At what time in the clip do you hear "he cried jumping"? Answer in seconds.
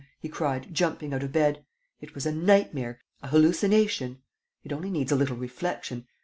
0.19-1.13